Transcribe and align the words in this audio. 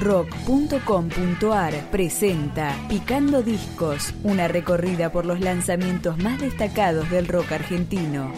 rock.com.ar 0.00 1.90
presenta 1.90 2.74
Picando 2.88 3.42
Discos, 3.42 4.14
una 4.22 4.48
recorrida 4.48 5.10
por 5.10 5.26
los 5.26 5.40
lanzamientos 5.40 6.18
más 6.18 6.40
destacados 6.40 7.10
del 7.10 7.26
rock 7.28 7.52
argentino. 7.52 8.32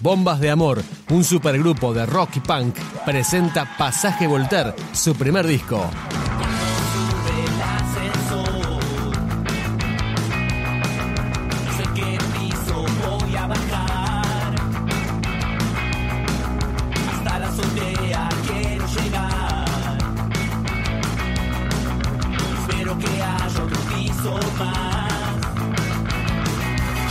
Bombas 0.00 0.40
de 0.40 0.50
Amor, 0.50 0.82
un 1.10 1.24
supergrupo 1.24 1.92
de 1.92 2.06
rock 2.06 2.36
y 2.36 2.40
punk, 2.40 2.74
presenta 3.04 3.76
Pasaje 3.76 4.26
Voltaire, 4.26 4.74
su 4.92 5.14
primer 5.14 5.46
disco. 5.46 5.90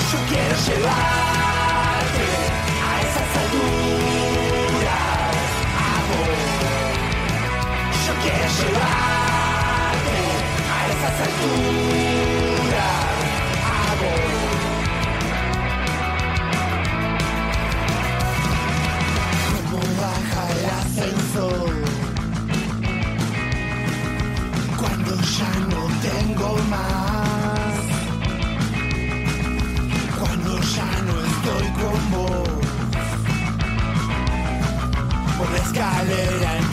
bicho 0.09 0.17
quer 0.25 0.55
gelar 0.55 2.03
a 2.83 2.99
essa 3.01 3.23
fadura. 3.33 4.97
Amor, 5.93 6.33
bicho 7.91 8.13
quer 8.23 8.49
gelar 8.49 9.93
a 10.67 10.89
essa 10.89 11.09
fadura. 11.11 12.18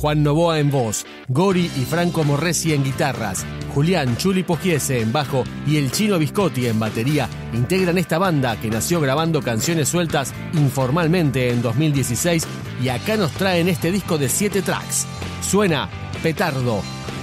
Juan 0.00 0.22
Novoa 0.22 0.60
en 0.60 0.70
voz, 0.70 1.04
Gori 1.26 1.68
y 1.76 1.84
Franco 1.84 2.22
Morresi 2.22 2.72
en 2.72 2.84
guitarras, 2.84 3.44
Julián 3.74 4.16
Chuli 4.16 4.44
Pogiese 4.44 5.00
en 5.00 5.12
bajo 5.12 5.42
y 5.66 5.76
el 5.76 5.90
chino 5.90 6.20
Biscotti 6.20 6.66
en 6.66 6.78
batería 6.78 7.28
integran 7.52 7.98
esta 7.98 8.16
banda 8.16 8.56
que 8.60 8.70
nació 8.70 9.00
grabando 9.00 9.42
canciones 9.42 9.88
sueltas 9.88 10.32
informalmente 10.52 11.50
en 11.50 11.62
2016 11.62 12.46
y 12.80 12.90
acá 12.90 13.16
nos 13.16 13.32
traen 13.32 13.68
este 13.68 13.90
disco 13.90 14.18
de 14.18 14.28
7 14.28 14.62
tracks. 14.62 15.04
Suena 15.42 15.88
Petardo, 16.22 16.80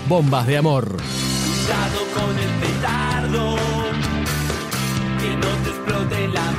Bombas 0.09 0.45
de 0.45 0.57
Amor. 0.57 0.97
Cuidado 0.97 2.01
con 2.13 2.37
el 2.37 2.49
petardo, 2.59 3.55
que 5.21 5.37
no 5.37 5.63
te 5.63 5.69
explote 5.69 6.27
la 6.27 6.51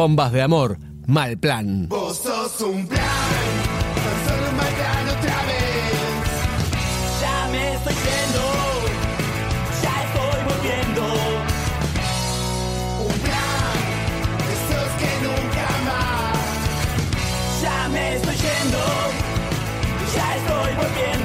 Bombas 0.00 0.32
de 0.32 0.40
Amor, 0.40 0.78
Mal 1.06 1.36
Plan. 1.36 1.86
Vos 1.90 2.16
sos 2.16 2.58
un 2.62 2.86
plan, 2.86 3.00
tan 3.00 4.18
solo 4.24 4.48
un 4.48 4.56
mal 4.56 4.72
plan 4.78 5.08
otra 5.10 5.38
vez. 5.44 5.92
Ya 7.20 7.48
me 7.52 7.74
estoy 7.74 7.92
yendo, 8.06 8.44
ya 9.82 9.94
estoy 10.06 10.40
volviendo. 10.48 11.02
Un 13.08 13.16
plan, 13.26 13.78
esos 14.54 14.90
que 15.00 15.12
nunca 15.26 15.68
más. 15.84 16.48
Ya 17.62 17.78
me 17.92 18.02
estoy 18.16 18.36
yendo, 18.36 18.82
ya 20.16 20.26
estoy 20.38 20.70
volviendo. 20.82 21.19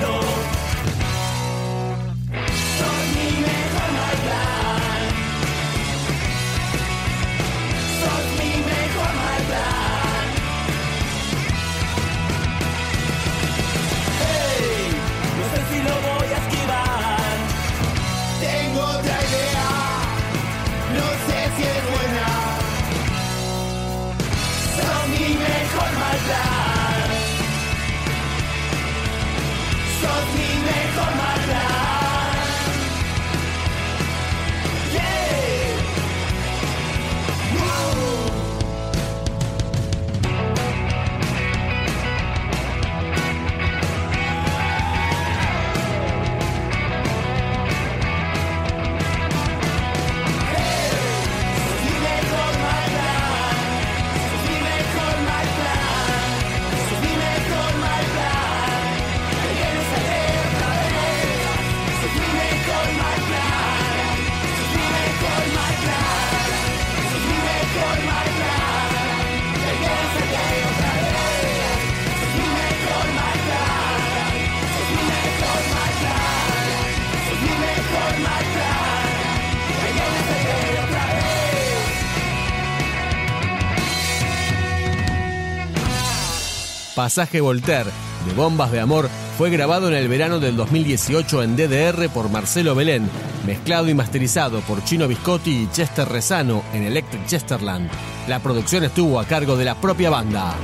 Pasaje 86.96 87.42
Voltaire, 87.42 87.92
de 88.26 88.34
Bombas 88.34 88.72
de 88.72 88.80
Amor, 88.80 89.10
fue 89.38 89.50
grabado 89.50 89.90
en 89.90 89.96
el 89.96 90.08
verano 90.08 90.40
del 90.40 90.56
2018 90.56 91.44
en 91.44 91.58
DDR 91.58 92.08
por 92.08 92.30
Marcelo 92.30 92.74
Belén, 92.74 93.10
mezclado 93.46 93.90
y 93.90 93.94
masterizado 93.94 94.62
por 94.62 94.82
Chino 94.86 95.06
Biscotti 95.06 95.64
y 95.64 95.70
Chester 95.72 96.08
Rezano 96.08 96.64
en 96.74 96.84
Electric 96.84 97.26
Chesterland. 97.26 97.90
La 98.30 98.40
producción 98.40 98.86
estuvo 98.86 99.20
a 99.20 99.26
cargo 99.26 99.58
de 99.58 99.66
la 99.66 99.76
propia 99.76 100.10
banda. 100.10 100.56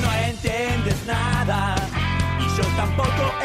No 0.00 0.10
entiendes 0.26 0.96
nada 1.06 1.76
y 2.38 2.56
yo 2.56 2.66
tampoco 2.76 3.39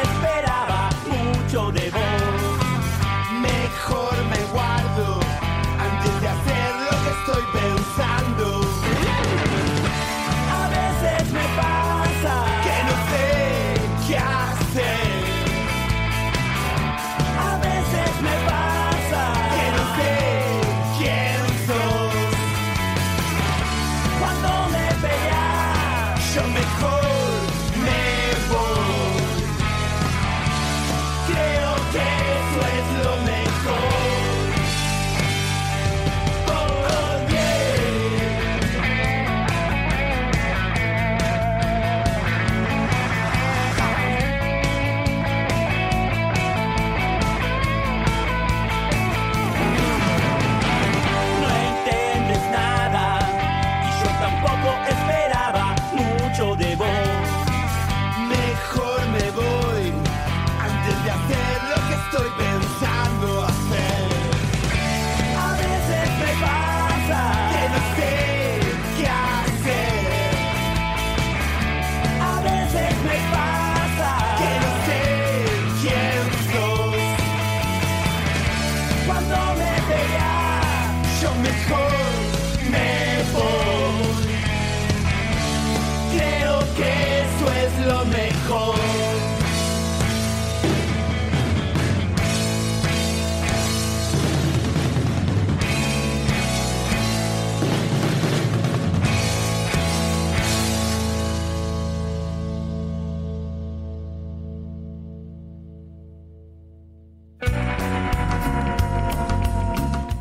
lo 87.84 88.04
mejor. 88.06 89.45